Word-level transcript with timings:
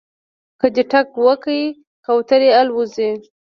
که 0.59 0.67
دې 0.75 0.83
ټک 0.91 1.07
وکړ 1.25 1.49
کوترې 2.05 2.49
الوځي 2.59 3.11